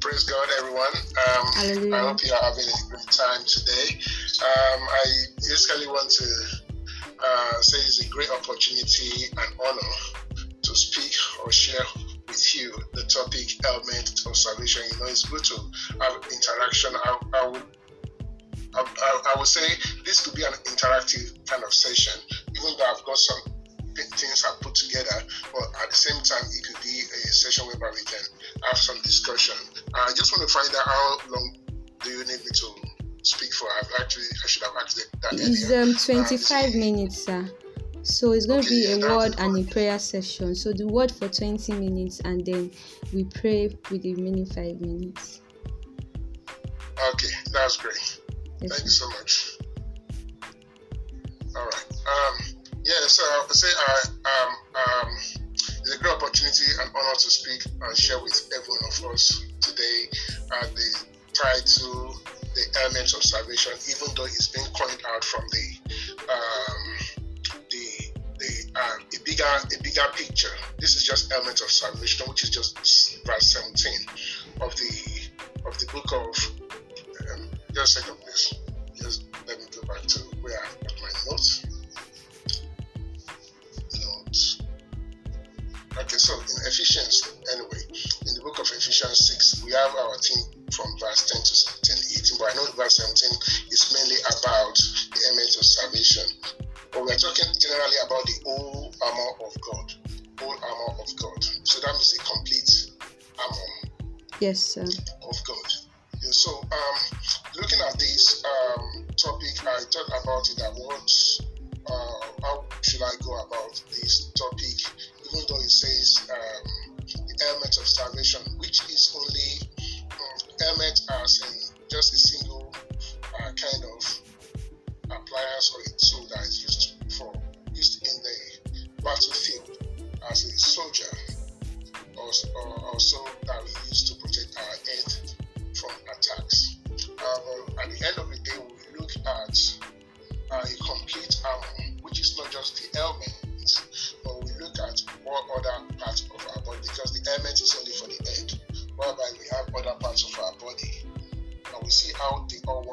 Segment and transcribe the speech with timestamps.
[0.00, 0.94] Praise God, everyone.
[0.94, 1.94] Um, Hallelujah.
[1.94, 3.98] I hope you are having a great time today.
[4.42, 5.04] Um, I
[5.36, 6.28] basically want to
[7.22, 9.92] uh, say it's a great opportunity and honor
[10.62, 11.14] to speak
[11.44, 11.84] or share
[12.28, 14.82] with you the topic element of salvation.
[14.90, 15.56] You know, it's good to
[16.00, 16.92] have interaction.
[17.04, 17.62] I, I would
[18.74, 19.66] I, I, I would say
[20.04, 22.20] this could be an interactive kind of session,
[22.56, 23.52] even though I've got some
[23.94, 25.22] things I put together,
[25.52, 28.24] but at the same time, it could be a session whereby we can
[28.68, 29.54] have some discussion.
[29.94, 31.56] I just want to find out how long
[32.02, 32.66] do you need me to
[33.22, 33.68] speak for?
[33.78, 37.48] I've actually, I should have asked that It's um 25 minutes, sir.
[38.02, 40.56] So it's going to be a word and a prayer session.
[40.56, 42.70] So the word for 20 minutes and then
[43.12, 45.40] we pray with the remaining 5 minutes.
[47.14, 48.20] Okay, that's great.
[48.60, 49.58] Yes, Thank you so much.
[51.54, 51.86] All right.
[51.92, 55.41] Um, yeah, so I would say I um, um,
[55.82, 59.44] it's a great opportunity and honor to speak and share with every one of us
[59.60, 60.06] today
[60.52, 62.14] uh, the title,
[62.54, 65.66] the elements of salvation, even though it's been coined out from the
[66.30, 67.26] um,
[67.70, 67.86] the
[68.38, 70.54] the uh, a bigger a bigger picture.
[70.78, 72.78] This is just elements of salvation, which is just
[73.26, 74.01] verse 17
[104.42, 104.98] Yes, sir.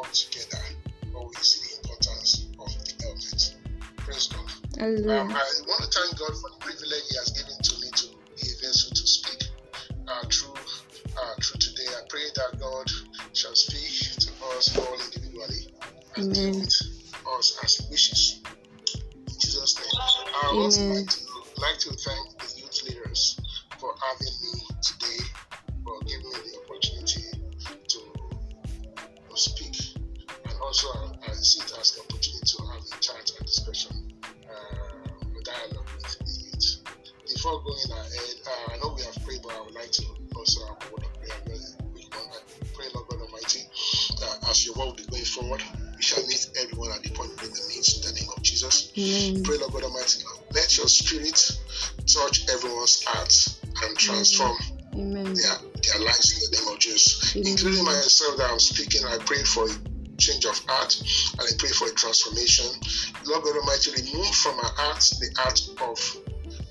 [0.09, 0.63] Work together,
[1.41, 3.55] see the importance of the helmet.
[3.97, 4.49] Praise God.
[4.81, 8.05] Um, I want to thank God for the privilege He has given to me to
[8.33, 9.41] be a vessel to speak
[10.07, 10.57] uh, through
[11.13, 11.89] uh, through today.
[11.93, 12.89] I pray that God
[13.37, 15.77] shall speak to us all individually
[16.15, 16.73] and deal with
[17.37, 18.41] us as He wishes.
[19.13, 19.93] In Jesus' name.
[19.93, 21.05] I would also Amen.
[21.05, 21.21] like to
[21.61, 23.39] like to thank the youth leaders
[23.77, 24.33] for having
[45.29, 45.63] forward,
[45.95, 48.91] we shall meet everyone at the point where the meet in the name of Jesus.
[48.97, 49.43] Amen.
[49.43, 51.37] Pray, Lord God Almighty, let your spirit
[52.07, 54.57] touch everyone's hearts and transform
[54.95, 55.33] Amen.
[55.33, 57.35] their, their lives in the name of Jesus.
[57.35, 57.51] Amen.
[57.51, 59.73] Including myself that I'm speaking, I pray for a
[60.17, 60.95] change of heart
[61.39, 62.67] and I pray for a transformation.
[63.25, 65.99] Lord God Almighty, remove from our hearts the heart of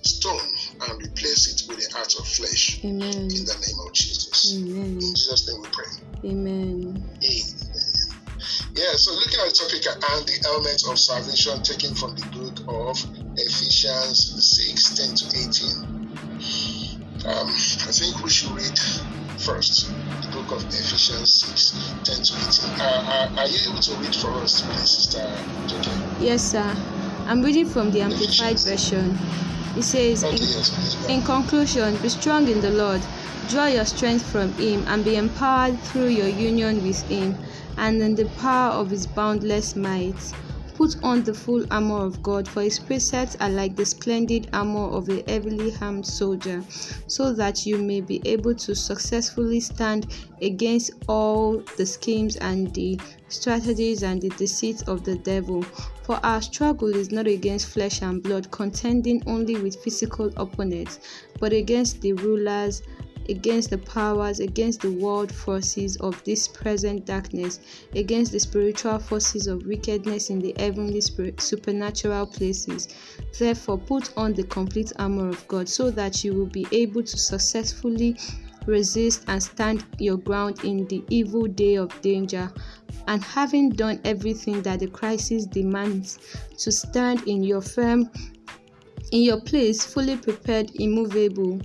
[0.02, 0.48] stone
[0.82, 3.28] and replace it with the heart of flesh Amen.
[3.28, 4.56] in the name of Jesus.
[4.56, 4.92] Amen.
[4.92, 6.30] In Jesus' name we pray.
[6.30, 7.17] Amen.
[8.78, 12.62] Yeah, so looking at the topic and the elements of salvation taken from the book
[12.70, 12.94] of
[13.34, 15.98] Ephesians 6 10 to 18.
[17.26, 18.78] Um, I think we should read
[19.42, 19.90] first
[20.22, 21.74] the book of Ephesians 6
[22.06, 22.32] 10 to
[22.70, 22.78] 18.
[22.78, 25.26] Uh, uh, are you able to read for us, please, Sister
[25.66, 25.82] Joke?
[26.20, 26.70] Yes, sir.
[27.26, 29.18] I'm reading from the Amplified Version.
[29.76, 31.06] It says, Okay, in, yes, please.
[31.10, 33.02] in conclusion, be strong in the Lord,
[33.48, 37.34] draw your strength from Him, and be empowered through your union with Him,
[37.78, 40.34] and in the power of His boundless might.
[40.74, 44.86] Put on the full armor of God, for His precepts are like the splendid armor
[44.90, 46.62] of a heavily armed soldier,
[47.08, 50.06] so that you may be able to successfully stand
[50.40, 52.96] against all the schemes and the
[53.26, 55.64] strategies and the deceits of the devil.
[56.04, 61.00] For our struggle is not against flesh and blood, contending only with physical opponents,
[61.40, 62.82] but against the rulers,
[63.28, 67.60] against the powers, against the world forces of this present darkness,
[67.94, 72.88] against the spiritual forces of wickedness in the heavenly spirit, supernatural places.
[73.38, 77.18] Therefore, put on the complete armor of God so that you will be able to
[77.18, 78.16] successfully
[78.66, 82.52] resist, and stand your ground in the evil day of danger.
[83.06, 86.18] And having done everything that the crisis demands,
[86.58, 88.10] to stand in your firm
[89.10, 91.60] in your place, fully prepared, immovable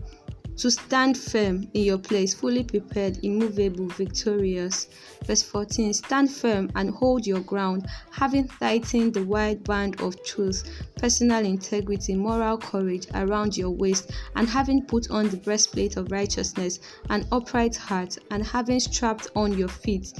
[0.57, 4.87] to stand firm in your place, fully prepared, immovable, victorious.
[5.25, 10.63] Verse 14 Stand firm and hold your ground, having tightened the wide band of truth,
[10.97, 16.79] personal integrity, moral courage around your waist, and having put on the breastplate of righteousness,
[17.09, 20.13] an upright heart, and having strapped on your feet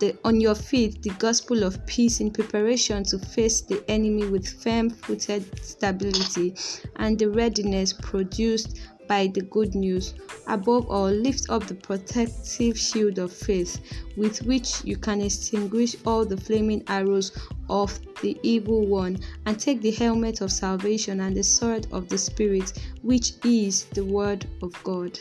[0.00, 4.48] the, on your feet the gospel of peace in preparation to face the enemy with
[4.48, 6.54] firm footed stability
[6.96, 8.78] and the readiness produced
[9.10, 10.14] by the good news.
[10.46, 13.80] Above all, lift up the protective shield of faith
[14.16, 17.32] with which you can extinguish all the flaming arrows
[17.68, 22.16] of the evil one, and take the helmet of salvation and the sword of the
[22.16, 22.72] Spirit,
[23.02, 25.18] which is the word of God.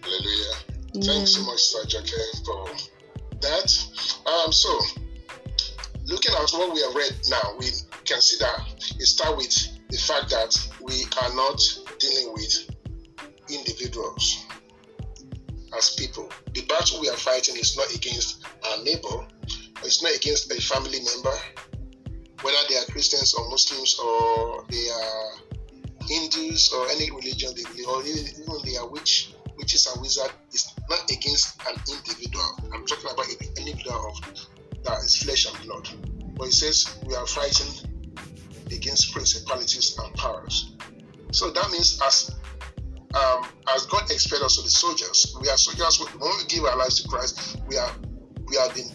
[0.00, 0.54] Hallelujah.
[0.94, 1.02] Amen.
[1.02, 2.70] Thanks so much, Sajake, for
[3.40, 3.68] that.
[4.26, 4.80] Um, so,
[6.06, 7.66] looking at what we have read now, we
[8.06, 8.60] can see that
[8.98, 11.60] it starts with the fact that we are not
[11.98, 12.70] dealing with
[13.48, 14.44] individuals
[15.76, 16.30] as people.
[16.54, 19.26] The battle we are fighting is not against our neighbor,
[19.84, 21.36] it's not against a family member,
[22.42, 25.30] whether they are Christians or Muslims or they are
[26.06, 30.72] Hindus or any religion they believe, or even they are witch, witches and wizards, it's
[30.88, 32.44] not against an individual.
[32.72, 34.46] I'm talking about an individual of
[34.84, 35.88] that is flesh and blood.
[36.36, 37.85] But it says we are fighting
[38.76, 40.76] against principalities and powers.
[41.32, 42.36] So that means as
[43.14, 45.98] um, as God expects us to be soldiers, we are soldiers.
[46.18, 47.90] When we give our lives to Christ, we are
[48.46, 48.90] we have been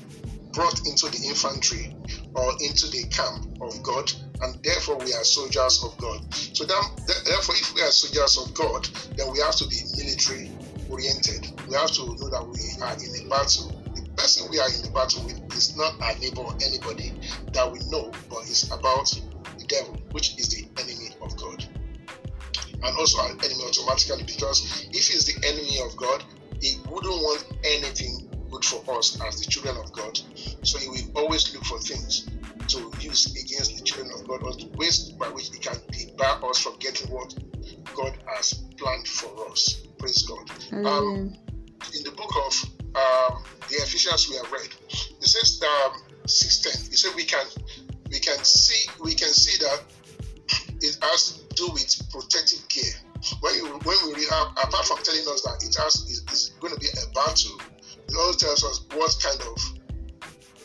[0.54, 1.96] brought into the infantry
[2.36, 4.12] or into the camp of God,
[4.42, 6.22] and therefore we are soldiers of God.
[6.34, 6.78] So then,
[7.26, 8.88] therefore, if we are soldiers of God,
[9.18, 10.52] then we have to be military
[10.90, 11.52] oriented.
[11.68, 13.72] We have to know that we are in a battle.
[13.96, 17.12] The person we are in the battle with is not our neighbor or anybody
[17.54, 19.08] that we know, but it's about
[19.72, 21.66] devil, which is the enemy of God.
[22.84, 26.24] And also an enemy automatically because if he's the enemy of God,
[26.62, 30.20] he wouldn't want anything good for us as the children of God.
[30.64, 32.28] So he will always look for things
[32.68, 36.50] to use against the children of God or the ways by which he can debar
[36.50, 37.34] us from getting what
[37.96, 39.82] God has planned for us.
[39.98, 40.50] Praise God.
[40.86, 41.34] Um,
[41.96, 42.54] in the book of
[42.96, 45.94] um, the Ephesians we have read, it says um,
[46.28, 47.46] 610, it said we can
[48.12, 49.84] we can see we can see that
[50.82, 52.92] it has to do with protective gear.
[53.40, 56.80] When you when we read apart from telling us that it has is going to
[56.80, 57.56] be a battle,
[58.08, 59.58] it also tells us what kind of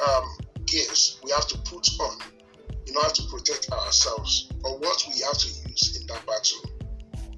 [0.02, 0.24] um,
[0.66, 2.18] gears we have to put on
[2.86, 6.60] in order to protect ourselves or what we have to use in that battle.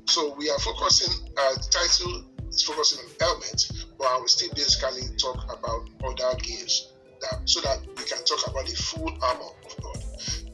[0.06, 1.12] So we are focusing.
[1.37, 3.69] Uh, the title is focusing on helmet,
[3.99, 8.46] but I will still basically talk about other gears that so that we can talk
[8.46, 9.88] about the full armor of.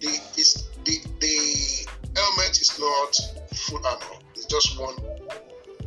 [0.04, 4.94] The, the, the helmet is not full armor, it's just one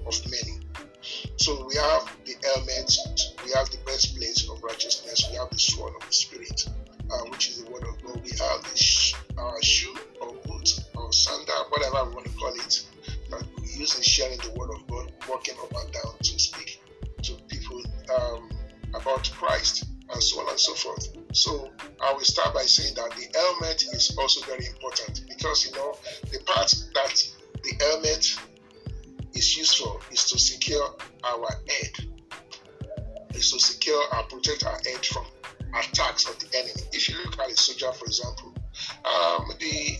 [0.08, 0.60] of many.
[1.36, 2.98] So we have the helmet,
[3.46, 6.68] we have the breastplate of righteousness, we have the sword of the Spirit,
[7.12, 8.24] uh, which is the word of God.
[8.24, 12.56] We have the sh- our shoe or boot or sandal, whatever we want to call
[12.56, 12.86] it,
[13.30, 16.82] that we use in sharing the word of God, walking up and down to speak
[17.22, 17.84] to people
[18.20, 18.50] um,
[18.96, 21.08] about Christ and so on and so forth.
[21.34, 21.70] So
[22.02, 25.96] I will start by saying that the helmet is also very important because you know
[26.32, 27.24] the part that
[27.64, 28.36] the helmet
[29.34, 31.92] is used for is to secure our head,
[33.36, 35.26] is to secure and protect our head from
[35.76, 36.82] attacks of the enemy.
[36.94, 38.54] If you look at a soldier, for example,
[39.06, 39.98] um, the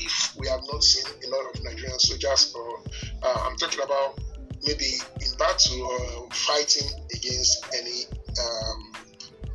[0.00, 2.82] if we have not seen a lot of Nigerian soldiers, or
[3.22, 4.18] uh, I'm talking about
[4.62, 4.86] maybe
[5.20, 8.04] in battle or fighting against any
[8.38, 8.89] um,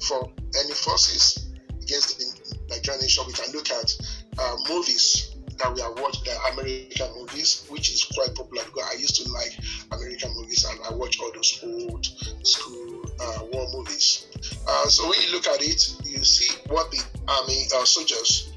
[0.08, 0.32] for
[0.64, 1.50] any forces
[1.82, 3.92] against the Nigerian nation, we can look at
[4.38, 9.00] uh, movies that we have watched, the American movies, which is quite popular because I
[9.00, 9.58] used to like
[9.92, 12.06] American movies and I watch all those old
[12.46, 14.28] school uh, war movies.
[14.68, 18.52] Uh, so when you look at it, you see what the army uh, soldiers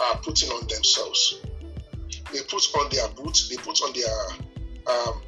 [0.00, 1.40] are putting on themselves.
[2.32, 5.20] They put on their boots, they put on their um,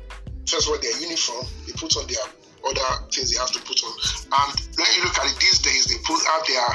[0.46, 2.24] first of all their uniform, they put on their
[2.66, 3.94] other things they have to put on.
[4.30, 6.70] And when you look at it these days, they put out their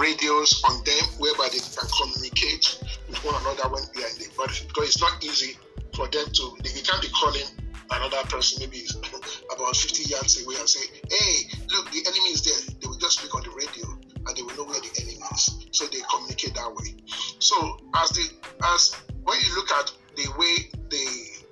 [0.00, 2.78] radios on them whereby they can communicate
[3.08, 5.56] with one another when they are in the body because it's not easy
[5.94, 7.46] for them to, they, can't be calling
[7.90, 8.84] another person maybe
[9.52, 11.34] about 50 yards away and say, hey,
[11.68, 12.74] look, the enemy is there.
[12.80, 13.86] They will just speak on the radio
[14.26, 15.66] and they will know where the enemy is.
[15.72, 16.96] So they communicate that way.
[17.38, 17.56] So
[17.96, 18.30] as the
[18.64, 21.42] as when you look at the way the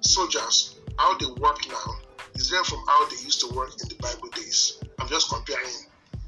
[0.00, 2.01] soldiers how they work now
[2.34, 4.78] is different from how they used to work in the Bible days.
[4.98, 5.86] I'm just comparing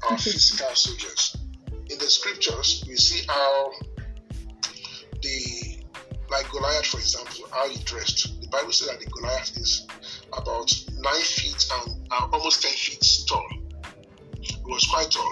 [0.09, 1.37] our physical soldiers.
[1.89, 3.71] In the scriptures, we see how
[5.21, 5.75] the
[6.29, 8.41] like Goliath, for example, how he dressed.
[8.41, 9.87] The Bible says that the Goliath is
[10.33, 13.47] about nine feet and uh, almost ten feet tall.
[14.41, 15.31] He was quite tall,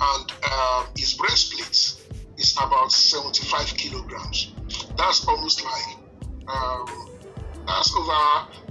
[0.00, 1.94] and uh, his breastplate
[2.38, 4.52] is about 75 kilograms.
[4.96, 5.96] That's almost like
[6.48, 7.08] um,
[7.66, 8.67] that's over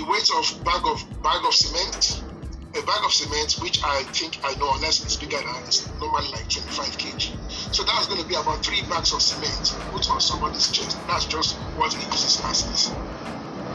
[0.00, 2.24] the weight of bag of bag of cement.
[2.72, 6.28] A bag of cement, which I think I know, unless it's bigger than it's normally
[6.30, 7.74] like 25 kg.
[7.74, 10.96] So that's going to be about three bags of cement put on somebody's chest.
[11.06, 12.94] That's just what he uses as his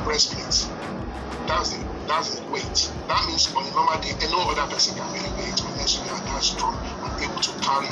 [0.03, 0.65] breastplate.
[1.45, 2.89] That's the that's the weight.
[3.05, 6.09] That means on a normal day, no other person can really weigh it unless you
[6.09, 6.73] are that strong
[7.05, 7.91] and able to carry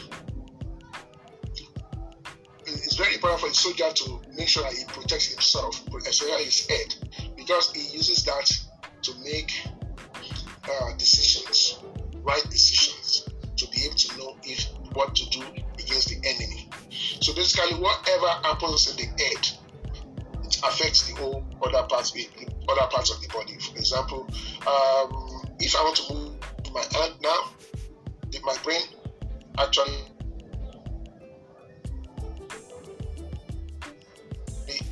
[3.01, 6.95] very important for a soldier to make sure that he protects himself, especially his head,
[7.35, 8.45] because he uses that
[9.01, 9.51] to make
[10.69, 11.79] uh, decisions,
[12.21, 13.27] right decisions,
[13.57, 15.41] to be able to know if what to do
[15.79, 16.69] against the enemy.
[17.21, 19.49] So basically, whatever happens in the head,
[20.45, 22.27] it affects the whole other parts, the
[22.69, 23.57] other parts of the body.
[23.57, 24.27] For example,
[24.67, 26.35] um, if I want to move
[26.71, 27.49] my hand now,
[28.43, 28.81] my brain
[29.57, 30.05] actually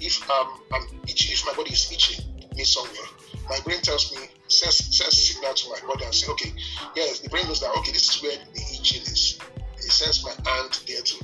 [0.02, 2.24] if um, I'm itching, if my body is itching
[2.56, 3.08] me somewhere,
[3.50, 6.54] my brain tells me sends sends signal to my body and say, okay,
[6.96, 9.40] yes, the brain knows that okay, this is where the itching is.
[9.78, 11.16] It sends my hand there to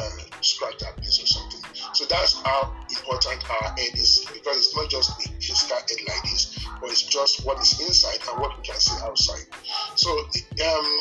[0.00, 1.60] uh, scratch that place or something.
[1.92, 6.22] So that's how important our head is because it's not just the physical head like
[6.24, 9.46] this, but it's just what is inside and what we can see outside.
[9.94, 11.00] So um,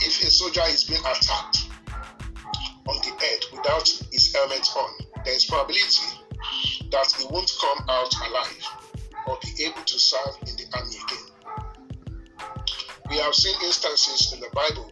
[0.00, 1.68] if a soldier is being attacked
[2.86, 4.90] on the head without his helmet on,
[5.24, 6.17] there is probability
[6.90, 8.66] that he won't come out alive
[9.26, 11.26] or be able to serve in the army again.
[13.10, 14.90] We have seen instances in the Bible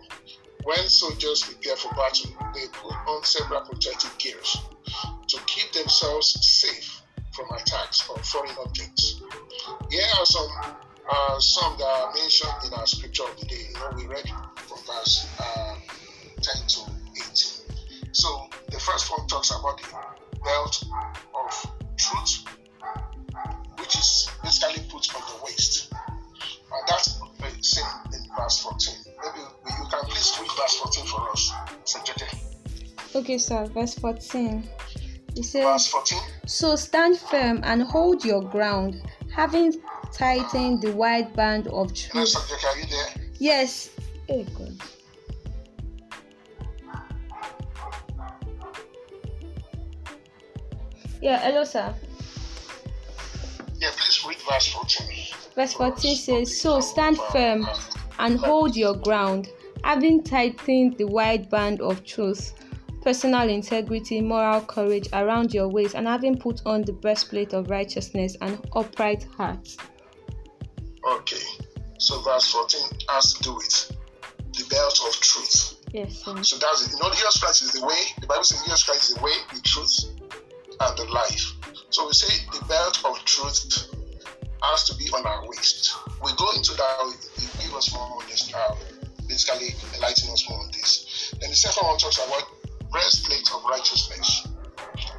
[0.66, 4.56] when soldiers prepare for battle, they put on several protective gears
[5.28, 9.22] to keep themselves safe from attacks or foreign objects.
[9.92, 10.48] Here are some
[11.08, 13.68] uh, some that are mentioned in our scripture of the day.
[13.68, 15.76] You know, we read from verse uh,
[16.42, 16.80] 10 to
[17.14, 17.32] 18.
[18.10, 19.86] So the first one talks about the
[20.42, 20.84] belt
[21.32, 22.44] of truth,
[23.78, 25.92] which is basically put on the waist.
[25.92, 28.94] And that's the same in verse 14.
[29.06, 31.52] Maybe you can please read verse 14 for us,
[33.14, 33.66] Okay, sir.
[33.66, 34.62] Verse 14.
[35.36, 35.92] It says,
[36.46, 39.02] So stand firm and hold your ground,
[39.34, 39.74] having
[40.12, 42.34] tightened the wide band of truth.
[43.38, 43.90] Yes.
[44.28, 44.76] Hey, God.
[51.20, 51.94] Yeah, hello, sir.
[53.78, 55.06] Yeah, please read verse 14.
[55.54, 57.66] Verse 14 says, So stand firm
[58.18, 59.48] and hold your ground,
[59.84, 62.52] having tightened the wide band of truth,
[63.02, 68.36] personal integrity, moral courage around your waist, and having put on the breastplate of righteousness
[68.42, 69.76] and upright heart.
[71.08, 71.42] Okay,
[71.98, 73.92] so verse 14 has to do with
[74.52, 75.76] the belt of truth.
[75.92, 76.42] Yes, sir.
[76.42, 76.92] So that's it.
[76.92, 78.00] You know, Jesus Christ is the way.
[78.20, 80.15] The Bible says Jesus Christ is the way, the truth,
[80.80, 81.52] and the life.
[81.90, 83.88] So we say the belt of truth
[84.62, 85.94] has to be on our waist.
[86.22, 88.74] We go into that, it give us more on this, uh,
[89.28, 91.34] basically enlighten us more on this.
[91.40, 92.44] Then the second one talks about
[92.90, 94.48] breastplate of righteousness.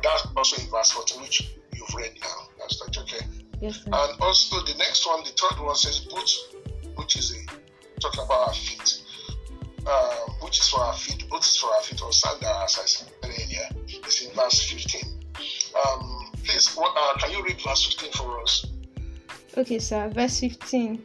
[0.04, 2.50] That's also in verse 14, which you've read now.
[2.60, 3.26] That's that okay?
[3.62, 3.92] Yes, sir.
[3.92, 6.30] And also the next one, the third one says boot,
[6.96, 9.04] which is a talking about our feet.
[9.90, 12.86] Uh, which is for our feet, boot is for our feet, or sandal, as I
[12.86, 13.70] said earlier.
[13.88, 15.07] It's in verse 15.
[15.76, 18.66] Um, please, what, uh, can you read verse 15 for us?
[19.58, 20.10] Okay, sir.
[20.10, 21.04] Verse 15.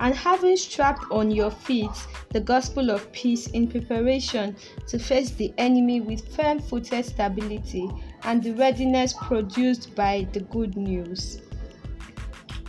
[0.00, 1.90] And having strapped on your feet
[2.30, 4.54] the gospel of peace in preparation
[4.86, 7.90] to face the enemy with firm footed stability
[8.22, 11.40] and the readiness produced by the good news.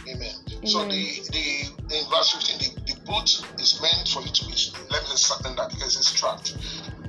[0.07, 0.33] Amen.
[0.65, 4.53] So the, the in verse 15, the, the boot is meant for you to be
[4.89, 6.57] let me say something that because it's strapped.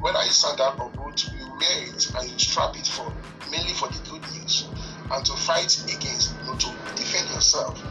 [0.00, 3.12] Whether it's sandal or boot, you wear it and you strap it for
[3.50, 4.70] mainly for the good news
[5.10, 7.82] and to fight against, you know, to defend yourself.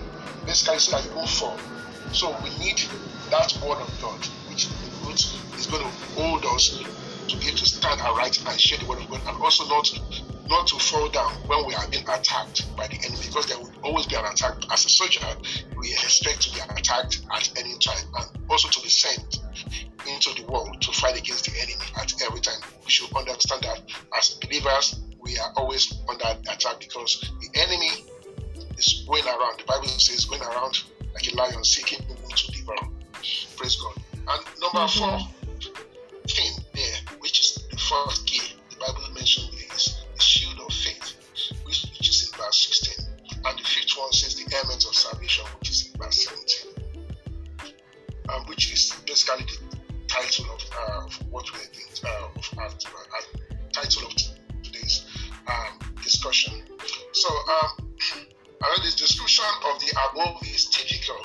[0.46, 1.60] Basically, so that you won't fall.
[2.12, 2.80] So we need
[3.30, 4.90] that word of God, which the
[5.58, 6.80] is going to hold us
[7.28, 9.88] to be able to stand aright and share the word of God, and also not
[10.50, 13.72] not to fall down when we are being attacked by the enemy, because there will
[13.84, 14.56] always be an attack.
[14.72, 15.22] As a soldier,
[15.78, 19.38] we expect to be attacked at any time, and also to be sent
[20.08, 22.60] into the world to fight against the enemy at every time.
[22.84, 23.82] We should understand that
[24.18, 28.06] as believers, we are always under attack because the enemy
[28.78, 29.60] is going around.
[29.60, 30.80] The Bible says going around
[31.14, 32.90] like a lion seeking whom to devour.
[33.58, 33.96] Praise God.
[34.16, 34.98] And number Mhm.
[35.00, 35.34] four
[36.28, 41.14] thing there, which is the fourth key, the Bible mentioned is the shield of faith,
[41.66, 43.06] which, which is in verse 16.
[43.46, 46.76] And the fifth one says the helmet of salvation, which is in verse 17.
[48.30, 52.70] Um, which is basically the title of, uh, of what we're doing, uh, of our
[53.74, 54.14] title of
[55.50, 56.54] um, discussion.
[57.12, 57.90] So, um,
[58.62, 61.16] and the description of the above is typical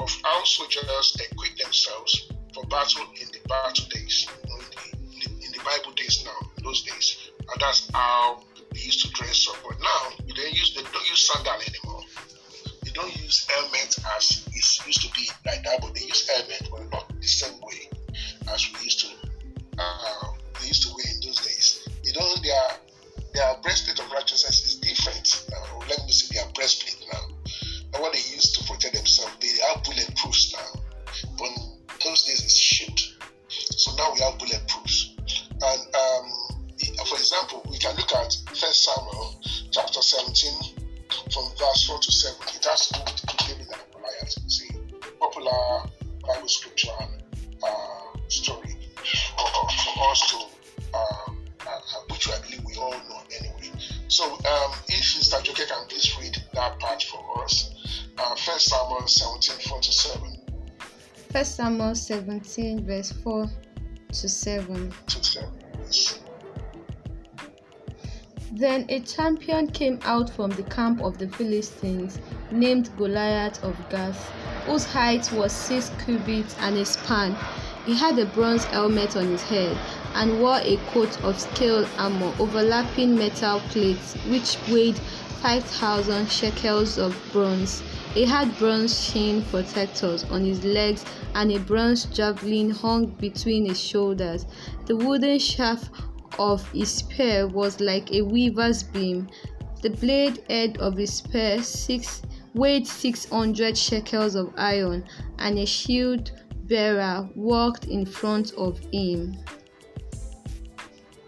[0.00, 5.60] of how soldiers equip themselves for battle in the battle days, in, the, in, the,
[5.64, 8.40] Bible days now, those days, and that's how
[8.72, 9.56] they used to dress up.
[9.62, 12.02] But now they don't use they don't use sandal anymore.
[12.84, 16.68] They don't use helmet as it used to be like that, but they use helmet,
[16.70, 17.90] but not the same way
[18.52, 19.08] as we used to.
[19.78, 21.88] Uh, they used to wear in those days.
[22.04, 22.42] They don't.
[22.42, 22.85] Their
[23.36, 25.44] their breastplate of righteousness is different.
[25.52, 27.20] Uh, or let me see their breastplate now.
[27.92, 30.80] And what they use to protect themselves, they have bulletproofs now.
[31.38, 31.52] But
[32.02, 32.98] those days it's shit.
[33.48, 35.12] So now we have bulletproofs.
[35.52, 36.24] And um,
[37.04, 40.74] for example, we can look at First Samuel chapter 17
[41.30, 42.36] from verse 4 to 7.
[42.56, 44.34] It has to do with David and Goliath.
[44.42, 44.70] You see,
[45.20, 45.90] popular
[46.26, 47.15] Bible scripture and
[61.36, 63.46] 1 Samuel 17, verse 4
[64.10, 64.90] to 7.
[68.52, 72.20] Then a champion came out from the camp of the Philistines
[72.50, 74.30] named Goliath of Gath,
[74.64, 77.36] whose height was six cubits and a span.
[77.84, 79.76] He had a bronze helmet on his head
[80.14, 84.96] and wore a coat of scale armor overlapping metal plates which weighed
[85.42, 87.82] 5,000 shekels of bronze.
[88.16, 93.78] He had bronze shin protectors on his legs and a bronze javelin hung between his
[93.78, 94.46] shoulders.
[94.86, 95.90] The wooden shaft
[96.38, 99.28] of his spear was like a weaver's beam.
[99.82, 102.22] The blade head of his spear six,
[102.54, 105.04] weighed 600 shekels of iron,
[105.38, 109.36] and a shield bearer walked in front of him.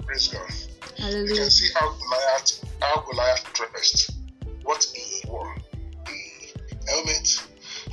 [0.07, 1.13] Praise God.
[1.13, 4.11] You can see how Goliath, how Goliath dressed,
[4.63, 5.55] what he wore,
[6.89, 7.47] helmet,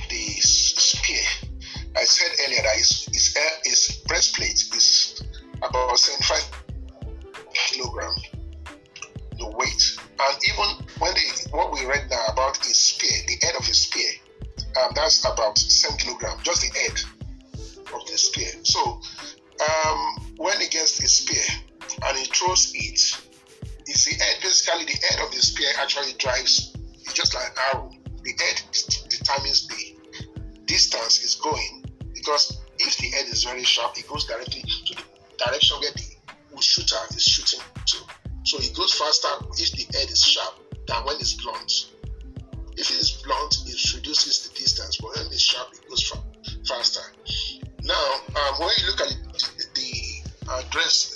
[0.08, 1.22] the spear.
[1.96, 5.22] I said earlier that his, his, his breastplate is
[5.62, 6.62] about 75
[7.54, 8.14] kilogram,
[9.38, 13.54] the weight, and even when they what we read now about his spear, the head
[13.58, 14.10] of his spear,
[14.82, 17.00] um, that's about 7 kilogram, just the head
[17.94, 18.48] of the spear.
[18.62, 19.00] So
[19.60, 21.42] um, when he gets his spear
[22.06, 23.00] and he throws it,
[23.86, 27.52] it's the head, basically the head of the spear actually drives, it's just like an
[27.74, 27.90] arrow.
[28.26, 28.60] The head
[29.08, 29.94] determines the
[30.64, 35.02] distance it's going because if the head is very sharp, it goes directly to the
[35.38, 37.98] direction where the shooter is shooting to.
[38.42, 40.58] So it goes faster if the head is sharp
[40.88, 41.92] than when it's blunt.
[42.76, 46.22] If it is blunt, it reduces the distance, but when it's sharp, it goes fa-
[46.66, 47.06] faster.
[47.82, 51.15] Now, um, when you look at the, the dress,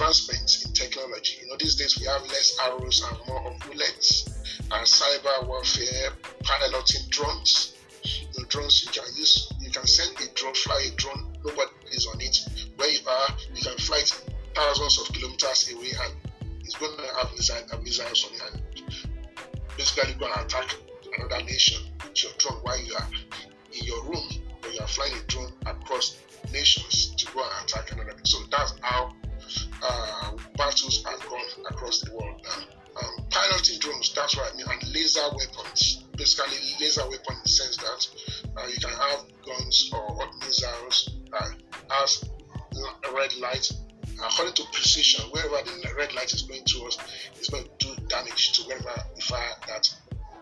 [0.00, 1.36] advancements in technology.
[1.42, 4.28] You know, these days we have less arrows and more of bullets,
[4.72, 7.76] and cyber warfare, piloting drones.
[8.32, 12.06] The drones you can use, you can send a drone, fly a drone, nobody is
[12.06, 12.38] on it.
[12.76, 16.14] Where you are, you can fly it thousands of kilometers away and
[16.64, 18.82] it's going to have missile, missiles on it and
[19.76, 20.74] basically going to attack
[21.18, 23.08] another nation with your drone while you are
[23.72, 24.28] in your room
[24.64, 26.16] or you are flying a drone across
[26.50, 28.16] nations to go and attack another.
[28.24, 29.12] So that's how
[29.82, 32.40] uh, battles gone across the world.
[32.96, 36.04] Um, piloting drones, that's what I mean, and laser weapons.
[36.16, 38.08] Basically, laser weapon in the sense that
[38.56, 41.54] uh, you can have guns or missiles that
[41.90, 42.24] has
[43.04, 43.70] a red light
[44.24, 46.98] according to precision, wherever the red light is going towards,
[47.36, 49.88] it's going to do damage to wherever you fire that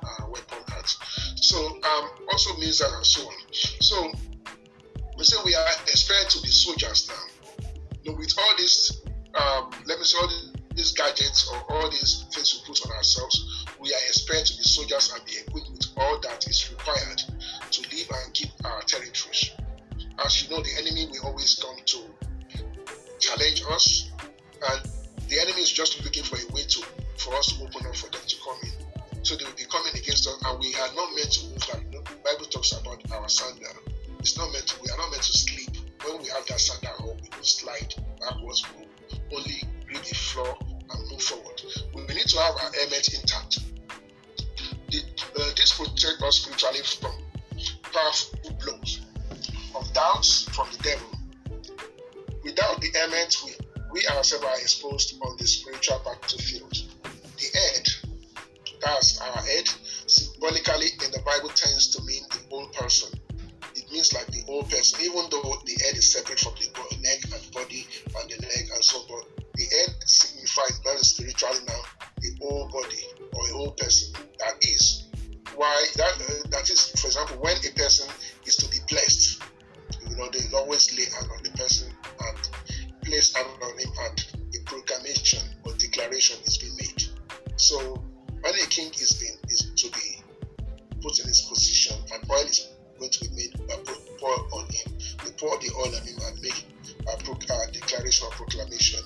[0.02, 0.88] uh, weapon at.
[1.36, 3.34] So, um, also that and so on.
[3.52, 4.12] So,
[5.16, 7.37] we say we are expected to be soldiers now.
[8.02, 9.02] You know, with all these,
[9.34, 10.28] um, let me say, all
[10.74, 14.62] these gadgets or all these things we put on ourselves, we are expected to be
[14.62, 17.22] soldiers and be equipped with all that is required
[17.70, 19.50] to live and keep our territories.
[20.24, 21.98] As you know, the enemy will always come to
[23.20, 24.10] challenge us,
[24.70, 24.80] and
[25.28, 26.82] the enemy is just looking for a way to
[27.18, 29.24] for us to open up for them to come in.
[29.24, 31.90] So they will be coming against us, and we are not meant to move like
[31.90, 33.66] know, Bible talks about our sandal.
[34.20, 35.77] It's not meant to, we are not meant to sleep.
[36.04, 40.14] When we have that sandal on, we will slide backwards, we will only grip the
[40.14, 41.62] floor and move forward.
[41.94, 43.58] We need to have our helmet intact.
[44.90, 44.98] The,
[45.38, 47.12] uh, this protects us spiritually from
[47.92, 49.00] powerful blows
[49.74, 51.18] of doubts from the devil
[52.48, 53.52] Without the element, we,
[53.92, 56.72] we ourselves are exposed on the spiritual battlefield.
[57.36, 57.88] The head,
[58.80, 59.68] that's our head,
[60.06, 63.17] symbolically in the Bible tends to mean the whole person.
[63.90, 66.68] Means like the whole person, even though the head is separate from the
[67.00, 69.24] neck and body and the leg and so on.
[69.54, 71.80] The head signifies very spiritually now
[72.20, 74.12] the whole body or the whole person.
[74.40, 75.08] That is
[75.56, 78.08] why that uh, that is, for example, when a person
[78.44, 79.42] is to be blessed,
[80.08, 82.38] you know, they always lay hand on the person and
[83.04, 87.02] place hand on him and a proclamation or declaration is being made.
[87.56, 88.04] So
[88.40, 90.22] when a king is being is to be
[91.02, 92.67] put in his position and oil is
[93.06, 93.54] to be made
[94.18, 94.92] pour on him,
[95.24, 96.64] they pour the oil on him and make
[97.06, 99.00] a, declaration or proclamation.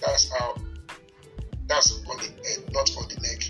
[0.00, 0.54] That's how
[1.66, 3.48] that's on the head, not on the neck.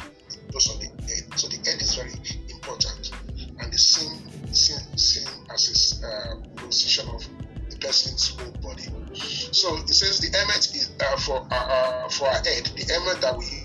[0.52, 1.38] Those on the head.
[1.38, 2.12] So the head is very
[2.50, 3.10] important,
[3.58, 4.12] and the sin,
[4.52, 7.26] sin, sin as a uh, position of
[7.70, 8.84] the person's whole body.
[9.14, 12.70] So it says the helmet is uh, for uh, uh, for our head.
[12.76, 13.61] The helmet that we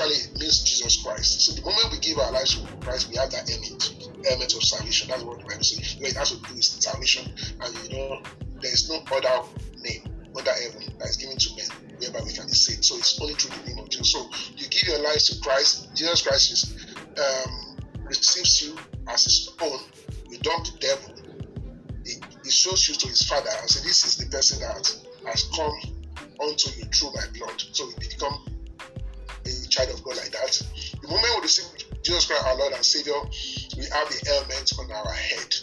[0.00, 1.40] spiritually means Jesus Christ.
[1.42, 4.62] So the moment we give our lives to Christ, we have that element, element of
[4.62, 5.08] salvation.
[5.08, 5.96] That's what the Bible says.
[6.00, 8.22] Where it has to do with salvation, and you know
[8.60, 9.48] there is no other
[9.82, 10.04] name
[10.36, 12.84] under heaven that is given to men whereby we can be saved.
[12.84, 14.12] So it's only through the name of Jesus.
[14.12, 15.94] So you give your lives to Christ.
[15.94, 18.76] Jesus Christ is, um, receives you
[19.08, 19.80] as his own.
[20.28, 21.14] You dump the devil
[22.42, 24.74] he shows you to his father and say, This is the person that
[25.26, 25.70] has come
[26.42, 27.62] unto you through my blood.
[27.72, 28.49] So we become
[29.70, 30.62] child of God like that.
[31.00, 33.14] The moment we receive Jesus Christ, our Lord and Savior,
[33.76, 35.54] we have the element on our head,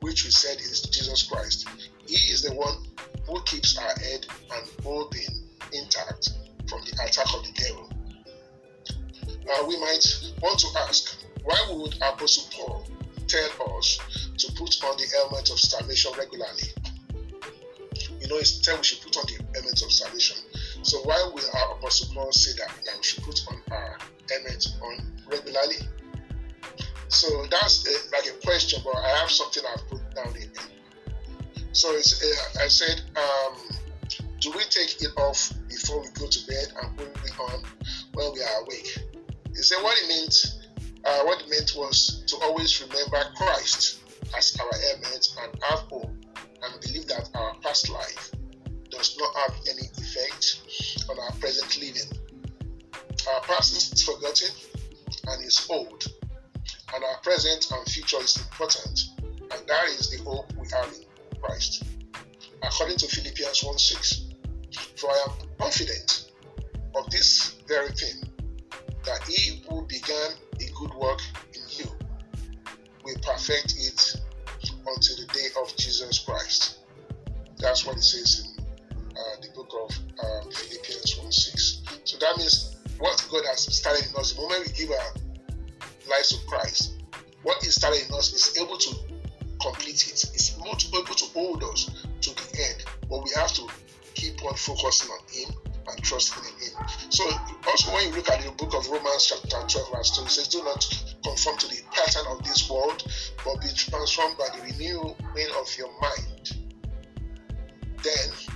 [0.00, 1.68] which we said is Jesus Christ.
[2.06, 2.86] He is the one
[3.26, 6.30] who keeps our head and being intact
[6.68, 7.90] from the attack of the devil.
[9.46, 10.04] Now we might
[10.42, 12.86] want to ask, why would Apostle Paul
[13.28, 13.98] tell us
[14.38, 16.68] to put on the helmet of salvation regularly.
[18.20, 20.36] You know, it's tell we should put on the helmet of salvation.
[20.86, 23.98] So why will our Apostle Paul say that, that we should put on our
[24.30, 25.82] helmet on regularly?
[27.08, 31.66] So that's a, like a question, but I have something I've put down in here.
[31.72, 33.56] So uh, I said, um,
[34.38, 37.64] do we take it off before we go to bed and put it on
[38.14, 38.96] when we are awake?
[39.48, 40.34] He said what it meant.
[41.04, 44.02] Uh, what it meant was to always remember Christ
[44.38, 46.14] as our element and have hope
[46.62, 48.30] and believe that our past life
[48.90, 50.62] does not have any effect
[51.08, 52.10] on our present living.
[53.34, 54.48] Our past is forgotten
[55.28, 56.06] and is old,
[56.94, 61.40] and our present and future is important, and that is the hope we have in
[61.40, 61.84] Christ.
[62.62, 64.24] According to Philippians 1 6,
[64.96, 66.32] for I am confident
[66.94, 68.22] of this very thing,
[69.04, 71.20] that he who began a good work
[71.54, 71.90] in you
[73.04, 74.16] will perfect it
[74.62, 76.78] until the day of Jesus Christ.
[77.58, 78.55] That's what it says in
[79.16, 81.82] uh, the book of uh, Philippians 1 6.
[82.04, 85.12] So that means what God has started in us, the moment we give our
[86.08, 87.02] lives to Christ,
[87.42, 88.94] what He started in us is able to
[89.60, 90.24] complete it.
[90.34, 93.66] It's not able to hold us to the end, but we have to
[94.14, 95.54] keep on focusing on Him
[95.88, 96.88] and trusting in Him.
[97.10, 97.24] So,
[97.68, 100.48] also when you look at the book of Romans, chapter 12, verse 2, it says,
[100.48, 100.84] Do not
[101.22, 103.04] conform to the pattern of this world,
[103.44, 105.14] but be transformed by the renewing
[105.60, 106.56] of your mind.
[108.02, 108.55] Then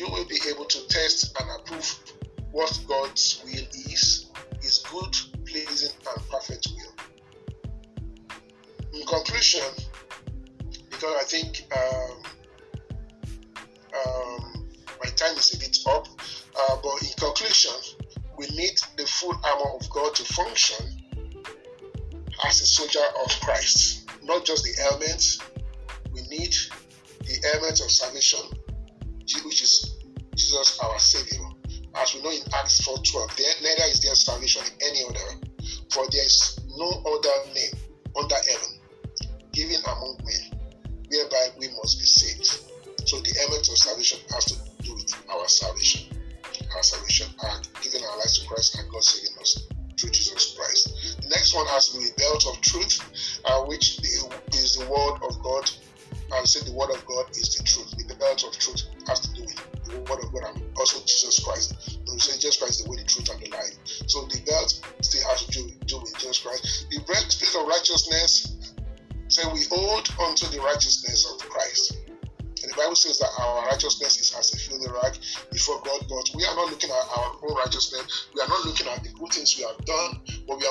[0.00, 1.94] you will be able to test and approve
[2.52, 4.30] what God's will is,
[4.62, 6.94] His good, pleasing, and perfect will.
[8.98, 9.60] In conclusion,
[10.90, 12.22] because I think um,
[14.06, 14.68] um,
[15.04, 16.08] my time is a bit up,
[16.58, 17.72] uh, but in conclusion,
[18.38, 20.86] we need the full armor of God to function
[22.46, 25.40] as a soldier of Christ, not just the elements.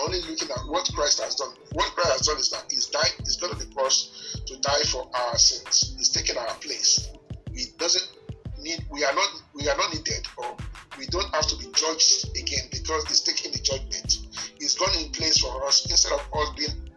[0.10, 1.54] Only looking at what Christ has done.
[1.74, 4.84] What Christ has done is that He's died, He's gone to the cross to die
[4.90, 5.94] for our sins.
[5.98, 7.10] He's taken our place.
[7.54, 8.18] He doesn't
[8.62, 10.58] need we are not we are not needed or
[10.98, 14.18] we don't have to be judged again because he's taking the judgment.
[14.60, 16.90] He's gone in place for us instead of us being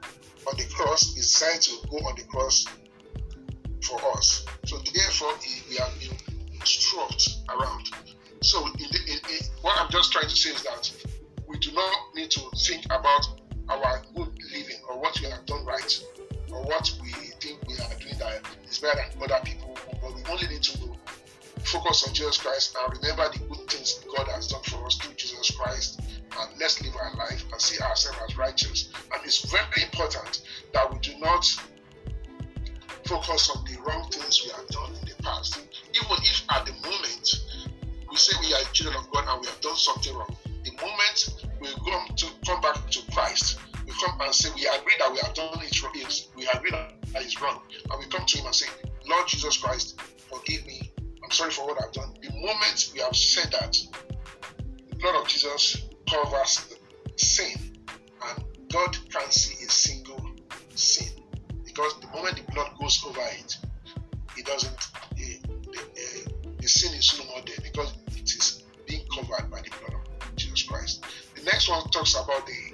[0.49, 2.67] on the cross, he decided to go on the cross
[3.83, 4.45] for us.
[4.65, 5.35] So therefore,
[5.69, 6.17] we have been
[6.53, 7.91] instructed around.
[8.43, 11.12] So in the, in, in, what I'm just trying to say is that we
[11.63, 13.25] do not need to think about
[13.69, 16.05] our good living or what we have done right
[16.51, 20.23] or what we think we are doing that is better than other people, but we
[20.29, 20.79] only need to
[21.63, 25.15] focus on Jesus Christ and remember the good things God has done for us through
[25.15, 26.01] Jesus Christ
[26.41, 28.91] and let's live our life and see ourselves as righteous.
[29.13, 31.47] And it's very important that we do not
[33.07, 35.63] focus on the wrong things we have done in the past.
[35.95, 37.45] Even if at the moment
[38.11, 41.35] we say we are children of God and we have done something wrong, the moment
[41.61, 45.19] we come to come back to Christ, we come and say we agree that we
[45.19, 48.67] have done it we agree that it's wrong, and we come to Him and say,
[49.07, 50.93] Lord Jesus Christ, forgive me.
[51.23, 52.15] I'm sorry for what I've done.
[52.23, 53.77] The moment we have said that,
[54.91, 57.77] the blood of Jesus covers the sin,
[58.29, 60.25] and God can see a single
[60.75, 61.23] sin
[61.65, 63.57] because the moment the blood goes over it,
[64.37, 64.89] it doesn't.
[65.19, 69.61] Eh, the, the, the sin is no more there because it is being covered by
[69.61, 69.92] the blood
[70.73, 71.05] Christ.
[71.35, 72.73] The next one talks about the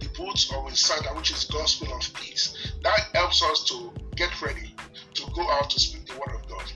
[0.00, 2.72] the boots of Sandal, which is gospel of peace.
[2.82, 4.74] That helps us to get ready
[5.14, 6.72] to go out to speak the word of God.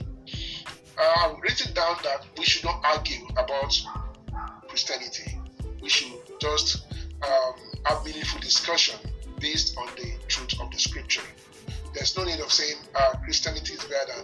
[0.99, 3.73] Uh, I've written down that we should not argue about
[4.67, 5.39] Christianity.
[5.81, 6.85] We should just
[7.23, 7.53] um,
[7.85, 8.95] have meaningful discussion
[9.39, 11.23] based on the truth of the scripture.
[11.93, 14.21] There's no need of saying uh, Christianity is better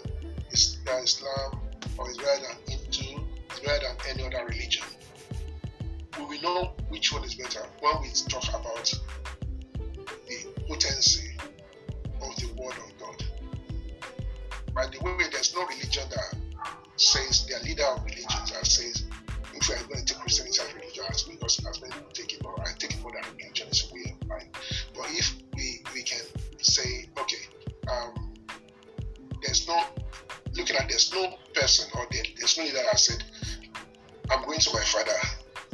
[0.86, 1.62] than Islam
[1.98, 4.86] or is better than Hindu, is better than any other religion
[6.42, 8.94] know which one is better when we talk about
[10.28, 11.32] the potency
[12.22, 13.24] of the Word of God.
[14.74, 16.36] By the way, there's no religion that
[16.96, 19.06] says their leader of religions that says
[19.54, 22.34] if you are going to take Christianity as religion, as many as many people take
[22.34, 24.48] it, or I take it for that religion is way Right?
[24.96, 26.22] But if we we can
[26.62, 27.44] say, okay,
[27.90, 28.34] um,
[29.42, 29.82] there's no
[30.54, 33.24] looking at there's no person or there, there's no leader that said,
[34.30, 35.12] I'm going to my father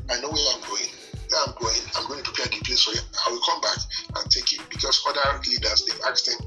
[0.10, 0.92] I know where I'm going.
[1.30, 3.02] Where I'm going, I'm going to prepare the place for you.
[3.02, 3.78] I will come back
[4.16, 6.40] and take you because other leaders they've asked them,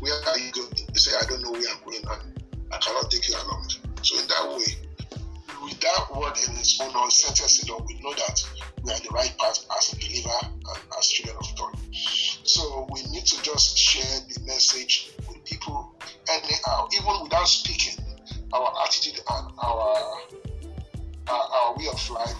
[0.00, 0.74] Where are you going?
[0.74, 2.42] They say, I don't know where I'm going and
[2.72, 3.70] I cannot take you along.
[4.02, 4.86] So in that way,
[5.62, 8.42] with that word in its own or sentence we know that
[8.82, 11.74] we are the right path as a believer and as children of God.
[11.92, 15.94] So we need to just share the message with people
[16.30, 18.02] anyhow, even without speaking.
[18.52, 20.20] Our attitude and our
[21.28, 22.36] our, our way of life,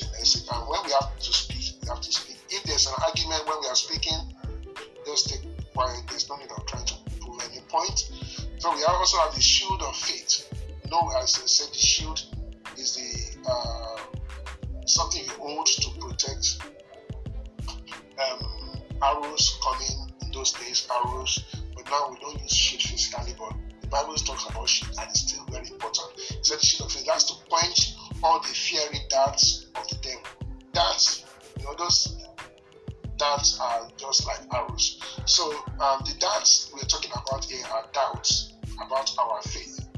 [0.00, 2.36] And when we have to speak, we have to speak.
[2.48, 4.18] If there's an argument when we are speaking,
[5.04, 5.42] just take
[5.74, 6.02] quiet.
[6.08, 7.98] There's no need of trying to prove any point.
[8.58, 10.48] So we also have the shield of faith.
[10.84, 12.22] You know, as I said, the shield
[12.76, 13.96] is the uh,
[14.86, 16.58] something you hold to protect
[18.18, 21.44] um, arrows coming in those days, arrows.
[21.74, 25.28] But now we don't use shield physically, but the Bible talks about shield and it's
[25.28, 26.10] still very important.
[26.30, 29.96] It said the shield of faith that's to quench all the fiery darts of the
[29.96, 30.22] devil.
[30.72, 31.24] Darts,
[31.58, 32.16] you know, those
[33.16, 35.00] darts are just like arrows.
[35.26, 38.54] So um, the darts we're talking about here are doubts
[38.84, 39.88] about our faith,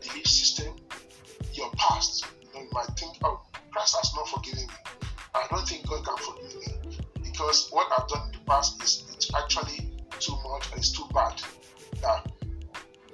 [0.00, 0.74] belief system,
[1.52, 2.26] your past.
[2.42, 4.74] You, know, you might think, oh, Christ has not forgiven me.
[5.34, 9.04] I don't think God can forgive me because what I've done in the past is
[9.14, 11.40] it's actually too much it's too bad.
[12.02, 12.30] That,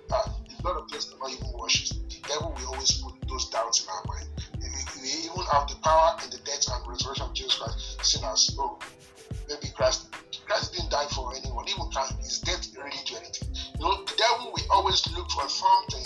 [0.08, 1.90] that the Lord of never even washes.
[1.90, 4.28] The devil will always put those doubts in our mind.
[4.60, 4.68] We,
[5.02, 8.56] we even have the power in the death and resurrection of Jesus Christ, sinners.
[8.58, 8.78] Oh,
[9.48, 10.08] maybe Christ
[10.46, 11.68] Christ didn't die for anyone.
[11.68, 13.48] Even can his death really do anything?
[13.78, 15.97] You know, the devil will always look for something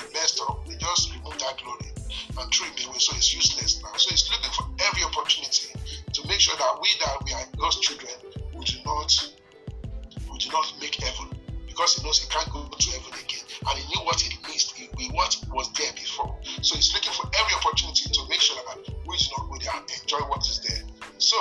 [0.00, 1.90] he messed up, they just removed that glory
[2.38, 2.98] and threw him away.
[2.98, 3.92] So it's useless now.
[3.96, 5.72] So he's looking for every opportunity
[6.12, 8.12] to make sure that we that we are God's children,
[8.54, 9.10] we do not
[10.30, 11.28] we do not make heaven.
[11.66, 13.44] Because he knows he can't go to heaven again.
[13.68, 16.36] And he knew what he missed, he, what was there before.
[16.62, 19.72] So he's looking for every opportunity to make sure that we do not go there
[19.76, 20.82] and enjoy what is there.
[21.18, 21.36] So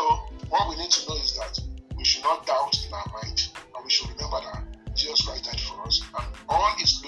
[0.50, 1.60] what we need to know is that
[1.98, 4.64] we should not doubt in our mind, and we should remember that
[4.96, 6.99] Jesus Christ died for us, and all He's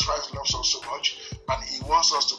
[0.00, 0.06] Him.
[0.06, 2.36] Jesus Christ loves us so much, and He wants us to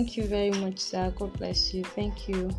[0.00, 1.12] Thank you very much, sir.
[1.14, 1.84] God bless you.
[1.84, 2.50] Thank you.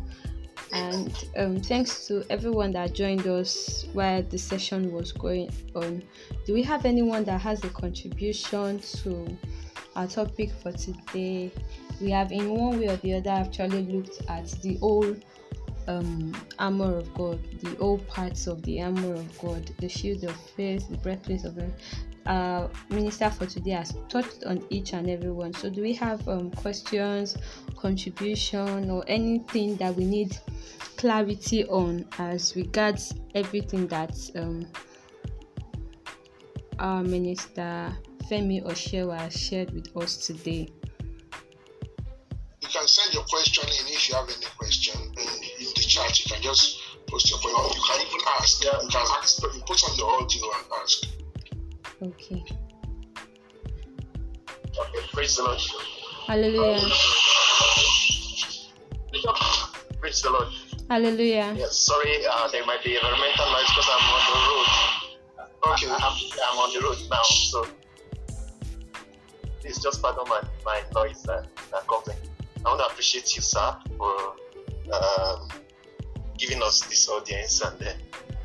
[0.72, 6.04] And um, thanks to everyone that joined us while the session was going on.
[6.46, 9.36] Do we have anyone that has a contribution to
[9.96, 11.50] our topic for today?
[12.00, 15.16] We have, in one way or the other, actually looked at the whole
[15.88, 20.36] um, armor of God, the all parts of the armor of God, the shield of
[20.36, 21.58] faith, the breastplate of
[22.24, 25.52] the uh, minister for today has touched on each and every one.
[25.54, 27.36] So, do we have um, questions,
[27.76, 30.36] contribution, or anything that we need
[30.96, 34.66] clarity on as regards everything that um,
[36.78, 37.92] our minister
[38.30, 40.68] Femi Oshewa shared with us today?
[42.60, 46.24] You can send your question in if you have any question in the chat.
[46.24, 47.76] You can just post your question.
[47.76, 48.64] You can even ask.
[48.64, 51.21] You can ask, put on your audio and ask.
[52.02, 52.42] Okay.
[54.76, 55.60] Okay, praise the Lord.
[56.26, 56.80] Hallelujah.
[60.00, 60.48] Praise the Lord.
[60.90, 61.54] Hallelujah.
[61.56, 64.66] Yes, sorry, uh, there might be environmental noise because I'm on the road.
[65.74, 65.86] Okay.
[65.90, 66.16] I'm,
[66.50, 67.66] I'm on the road now, so
[69.60, 72.16] please just pardon my, my noise that, that comes in.
[72.66, 74.34] I want to appreciate you, sir, for
[74.92, 75.48] um,
[76.36, 77.92] giving us this audience and uh,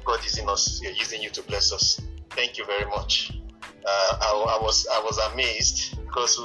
[0.05, 1.99] God in us, using you to bless us.
[2.29, 3.36] Thank you very much.
[3.89, 6.37] Uh, I, I was I was amazed because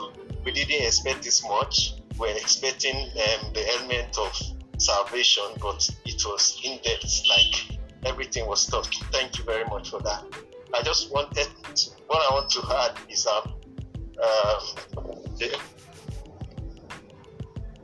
[0.45, 1.95] we, didn't expect this much.
[2.17, 4.41] We are expecting um, the helmet of
[4.79, 9.03] salvation, but it was in depth, like everything was touched.
[9.07, 10.25] Thank you very much for that.
[10.73, 13.55] I just wanted, to, what I want to add is um,
[14.23, 14.63] um,
[15.37, 15.59] the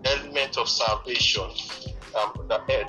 [0.04, 1.50] helmet of salvation,
[2.16, 2.86] um, the head.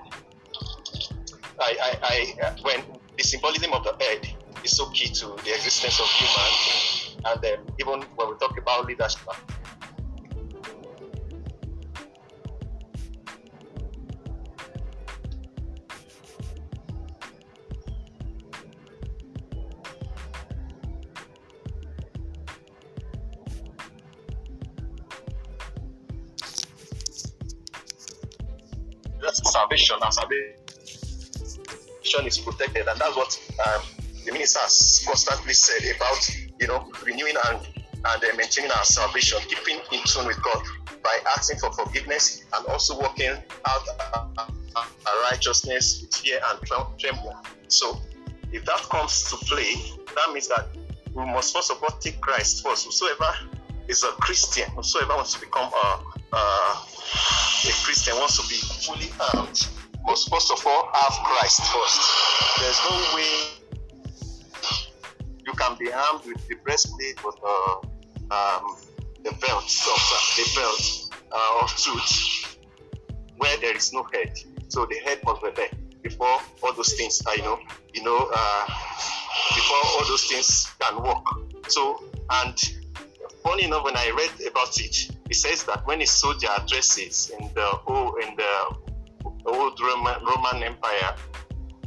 [1.60, 2.84] I, I, I, when
[3.18, 7.76] the symbolism of the head is so key to the existence of human, and um,
[7.80, 9.22] even when we talk about leadership,
[29.70, 29.98] salvation.
[30.02, 30.56] Our salvation
[32.26, 33.82] is protected, and that's what um,
[34.30, 37.68] the minister has constantly said about you know renewing and
[38.06, 40.64] and uh, maintaining our salvation, keeping in tune with God
[41.04, 43.32] by asking for forgiveness and also working
[43.68, 43.88] out
[44.78, 46.60] our righteousness with fear and
[46.98, 47.36] trembling.
[47.68, 48.00] So,
[48.54, 49.74] if that comes to play,
[50.16, 50.68] that means that
[51.14, 52.86] we must first of all take Christ first.
[52.86, 53.34] Whosoever
[53.90, 56.04] is a Christian, whosoever wants to become a,
[56.34, 59.68] a, a Christian, wants to be fully armed,
[60.06, 62.62] must first of all have Christ first.
[62.62, 63.59] There's no way
[65.80, 67.76] be armed with the breastplate with uh,
[68.32, 68.76] um,
[69.24, 70.02] the belt, of,
[70.36, 72.58] the belt uh, of truth,
[73.38, 74.38] where there is no head.
[74.68, 75.70] So the head must be there
[76.02, 77.60] before all those things are, you know,
[77.94, 78.66] you know, uh,
[79.56, 81.24] before all those things can work.
[81.68, 82.56] So, and
[83.44, 87.50] funny enough, when I read about it, it says that when a soldier addresses in
[87.54, 88.76] the old, in the
[89.46, 91.16] old Roman, Roman Empire,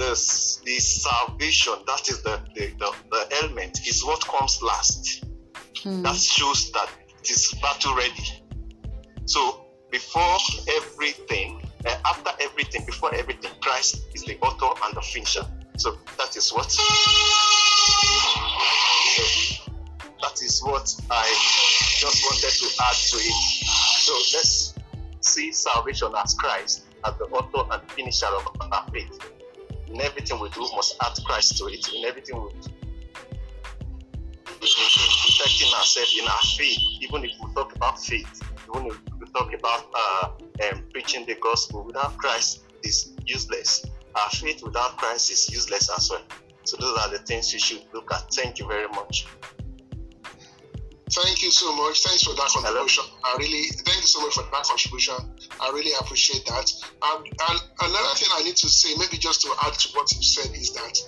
[0.03, 5.24] the, the salvation, that is the, the, the, the helmet, is what comes last.
[5.82, 6.03] Hmm.
[6.03, 6.88] That shows that
[7.20, 8.42] it is battle ready.
[9.26, 10.38] So before
[10.68, 15.46] everything, uh, after everything, before everything, Christ is the author and the finisher.
[15.76, 16.68] So that is what.
[20.20, 21.28] that is what I
[21.98, 23.34] just wanted to add to it.
[23.98, 24.74] So let's
[25.20, 29.41] see salvation as Christ, as the author and finisher of our faith.
[29.93, 31.86] In everything we do, must add Christ to it.
[31.95, 32.68] In everything we do,
[35.26, 38.43] protecting ourselves in our faith, even if we talk about faith,
[38.74, 40.28] even if we talk about uh,
[40.70, 43.84] um, preaching the gospel without Christ is useless.
[44.14, 46.22] Our faith without Christ is useless as well.
[46.64, 48.32] So those are the things you should look at.
[48.32, 49.26] Thank you very much.
[51.11, 52.03] Thank you so much.
[52.03, 53.05] Thanks for that contribution.
[53.24, 55.32] I really thank you so much for that contribution.
[55.62, 56.66] I really appreciate that.
[57.02, 60.20] Um, and another thing I need to say, maybe just to add to what you
[60.20, 60.98] said, is that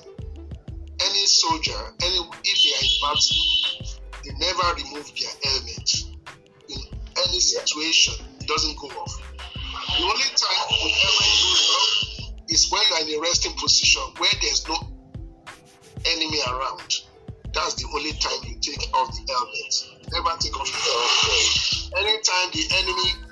[1.02, 5.90] any soldier, any if they are in battle, they never remove their helmet.
[6.70, 6.80] In
[7.26, 9.18] any situation, it doesn't go off.
[9.98, 11.94] The only time the helmet goes off
[12.48, 14.78] is when you're in a resting position where there's no
[16.06, 16.94] enemy around.
[17.52, 19.72] That's the only time you take off the helmet.
[20.14, 21.90] Never take off the helmet.
[21.98, 23.23] Anytime the enemy,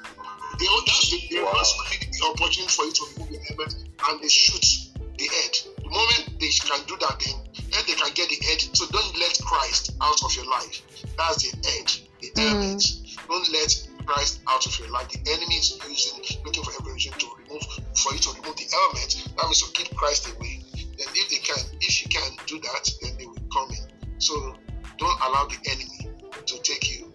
[0.58, 3.74] they that's the, they must create the opportunity for you to remove the helmet
[4.08, 4.66] and they shoot
[4.98, 5.54] the head.
[5.82, 7.36] The moment they can do that, then
[7.72, 8.60] then they can get the head.
[8.76, 10.82] So don't let Christ out of your life.
[11.16, 11.88] That's the head,
[12.20, 12.82] the helmet.
[13.28, 13.70] Don't let
[14.06, 15.08] Christ out of your life.
[15.08, 17.62] The enemy is using, looking for every reason to remove,
[17.96, 19.10] for you to remove the helmet.
[19.36, 20.64] That means to keep Christ away.
[20.74, 24.20] Then if they can, if you can do that, then they will come in.
[24.20, 24.56] So
[24.98, 26.12] don't allow the enemy
[26.46, 27.12] to take you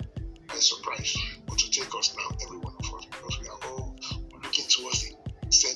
[0.47, 1.15] by surprise
[1.49, 2.57] or to take us now, every
[4.67, 5.15] towards the
[5.51, 5.75] same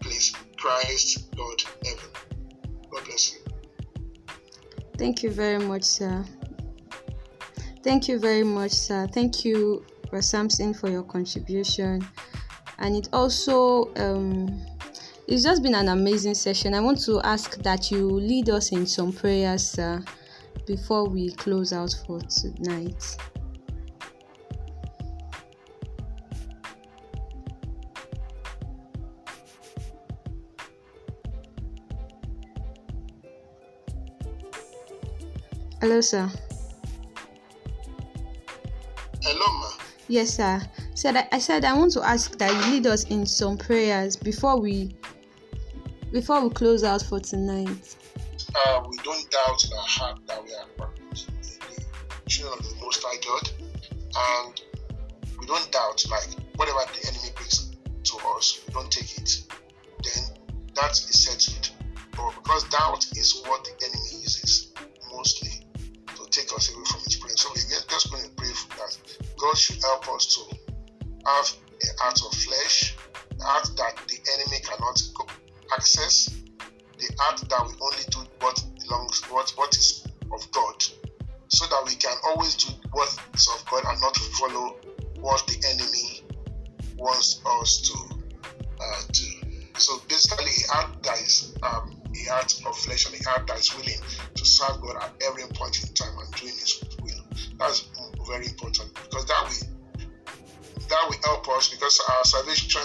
[0.00, 2.10] place, Christ, God, heaven.
[2.90, 3.40] God bless you.
[4.96, 6.24] Thank you very much, sir.
[7.82, 9.06] Thank you very much, sir.
[9.12, 9.84] Thank you,
[10.20, 12.06] Samson, for your contribution.
[12.78, 14.64] And it also um,
[15.26, 16.74] it's just been an amazing session.
[16.74, 20.04] I want to ask that you lead us in some prayers, sir,
[20.66, 23.16] before we close out for tonight.
[35.84, 36.30] Hello, sir.
[39.20, 39.68] Hello, ma.
[40.08, 40.62] Yes, sir.
[40.94, 44.16] Said I, I said I want to ask that you lead us in some prayers
[44.16, 44.96] before we
[46.10, 47.96] before we close out for tonight.
[48.56, 53.04] Uh, we don't doubt in our heart that we are the children of the Most
[53.04, 53.50] High God,
[54.16, 54.62] and
[55.38, 59.42] we don't doubt like whatever the enemy brings to us, we don't take it.
[60.02, 60.38] Then
[60.76, 61.72] that is settled.
[62.12, 64.72] But because doubt is what the enemy uses
[65.14, 65.53] mostly
[66.56, 68.98] us away from His presence, so we just going to pray that
[69.36, 70.56] God should help us to
[71.26, 71.52] have
[71.82, 72.96] a heart of flesh,
[73.40, 75.00] a heart that the enemy cannot
[75.72, 76.30] access,
[76.98, 80.82] the heart that we only do what belongs, what what is of God,
[81.48, 84.76] so that we can always do what is of God and not follow
[85.20, 86.22] what the enemy
[86.96, 88.14] wants us to
[88.80, 89.50] uh, do.
[89.76, 93.58] So basically, a heart that is um, a heart of flesh and a heart that
[93.58, 94.00] is willing
[94.34, 97.24] to serve God at every point in time and doing His will.
[97.58, 97.88] That's
[98.26, 99.74] very important because that will
[100.88, 102.82] that will help us because our salvation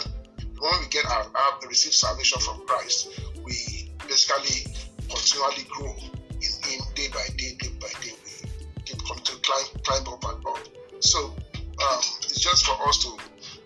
[0.60, 4.72] when we get our, our receive salvation from Christ, we basically
[5.10, 8.14] continually grow in Him day by day, day by day.
[8.26, 10.68] We keep coming to climb, climb up and up.
[11.00, 13.18] So um, it's just for us to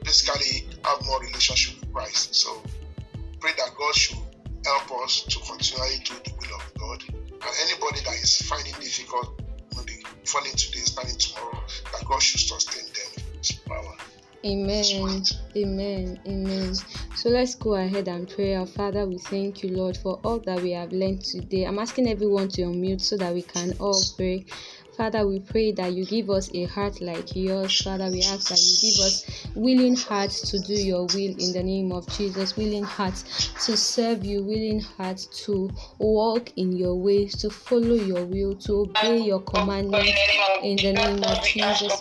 [0.04, 2.36] basically have more relationship with Christ.
[2.36, 2.62] So
[3.40, 4.23] pray that God should
[4.66, 7.04] help us to continually do the will of God.
[7.10, 9.42] And anybody that is finding difficult,
[9.76, 11.60] maybe falling today, standing tomorrow,
[11.92, 13.96] that God should sustain them with His power.
[14.46, 15.24] Amen.
[15.56, 16.20] Amen.
[16.28, 16.74] Amen.
[17.16, 18.56] So let's go ahead and pray.
[18.56, 21.64] Our Father, we thank you, Lord, for all that we have learned today.
[21.64, 24.46] I'm asking everyone to unmute so that we can all pray.
[24.98, 27.82] Father, we pray that you give us a heart like yours.
[27.82, 29.26] Father, we ask that you give us
[29.56, 32.56] willing hearts to do your will in the name of Jesus.
[32.56, 33.24] Willing hearts
[33.66, 38.82] to serve you, willing hearts to walk in your ways, to follow your will, to
[38.82, 40.20] obey your commandments
[40.62, 42.00] in the name of Jesus.